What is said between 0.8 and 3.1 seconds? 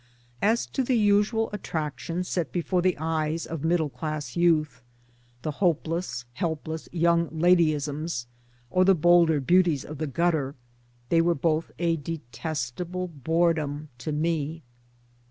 the usual attractions set before the